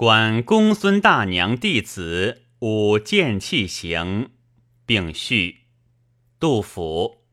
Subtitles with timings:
[0.00, 4.30] 管公孙大娘弟子舞剑器行，
[4.86, 5.66] 并序。
[6.38, 7.26] 杜甫。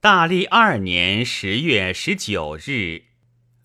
[0.00, 3.04] 大历二年十月十九日，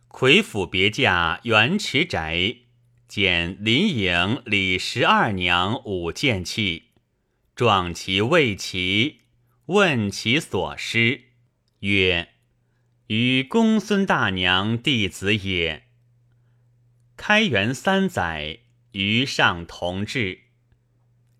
[0.07, 2.57] 魁府别驾元池宅，
[3.07, 6.91] 见林颖李十二娘舞剑器，
[7.55, 9.21] 状其未齐，
[9.65, 11.21] 问其所失，
[11.79, 12.27] 曰
[13.09, 15.85] ：“与公孙大娘弟子也。”
[17.29, 18.59] 开元三载，
[18.93, 20.43] 于上同治，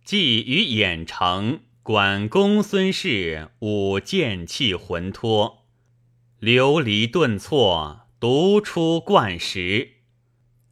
[0.04, 5.66] 即于兖城管公孙氏舞剑气魂脱，
[6.40, 9.92] 流离顿挫，独出冠时。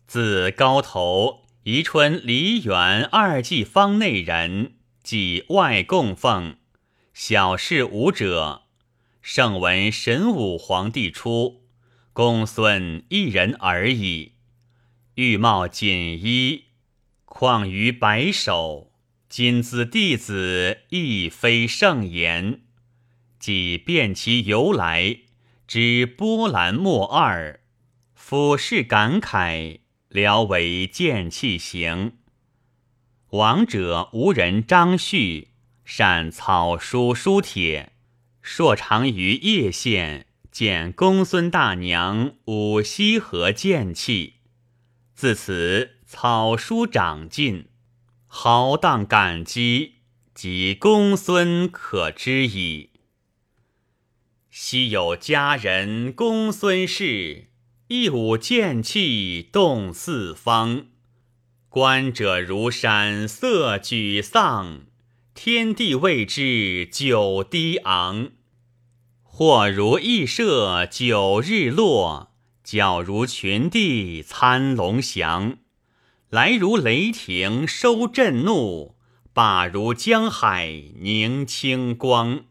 [0.05, 6.57] 自高头宜春梨园二季坊内人，即外供奉，
[7.13, 8.63] 小事武者。
[9.21, 11.63] 圣闻神武皇帝出，
[12.11, 14.33] 公孙一人而已。
[15.15, 16.65] 玉帽锦衣，
[17.23, 18.91] 况于白首。
[19.29, 22.63] 今兹弟子亦非圣言，
[23.39, 25.19] 即辨其由来，
[25.65, 27.61] 知波澜莫二。
[28.13, 32.17] 俯视感慨，聊为剑气行。
[33.29, 35.51] 亡者无人张旭，
[35.85, 37.93] 善草书书帖，
[38.41, 44.33] 硕长于叶县见公孙大娘舞西河剑气。
[45.15, 47.69] 自此草书长进，
[48.27, 49.93] 豪荡感激，
[50.33, 52.89] 及公孙可知矣。
[54.49, 57.47] 昔有佳人公孙氏，
[57.87, 60.87] 一舞剑气动四方，
[61.69, 64.81] 观者如山色沮丧，
[65.33, 68.31] 天地为之久低昂。
[69.23, 72.34] 或如羿射九日落。
[72.65, 75.59] 脚如群帝参龙翔，
[76.31, 78.95] 来如雷霆收震怒，
[79.33, 82.45] 罢如江海凝清光。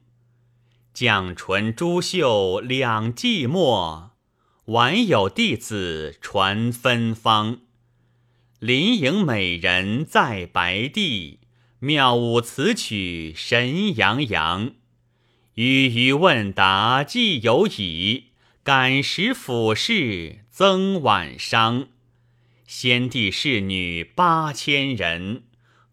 [0.94, 4.10] 绛唇朱袖两寂寞，
[4.66, 7.62] 晚有弟子传芬芳。
[8.60, 11.40] 林颖美人在白帝，
[11.80, 14.74] 妙舞此曲神洋洋。
[15.54, 18.26] 语语问答既有矣。
[18.64, 21.88] 感时俯视增晚伤，
[22.66, 25.42] 先帝侍女八千人，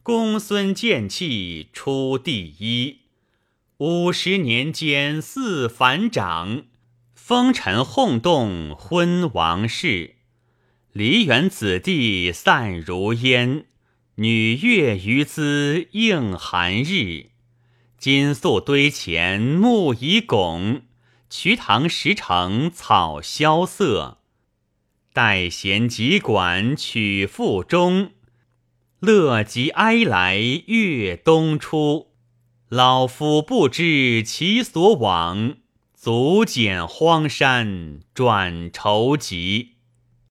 [0.01, 2.99] 公孙剑气出第一。
[3.79, 6.63] 五十年间似反掌，
[7.13, 10.15] 风尘轰动昏王室。
[10.93, 13.65] 梨园子弟散如烟，
[14.15, 17.31] 女乐余姿映寒日。
[17.97, 20.83] 金粟堆前木已拱。
[21.31, 24.17] 瞿塘石城草萧瑟，
[25.13, 28.11] 待弦急管曲复终。
[28.99, 32.11] 乐极哀来月东出，
[32.67, 35.55] 老夫不知其所往，
[35.95, 39.77] 足减荒山转愁急。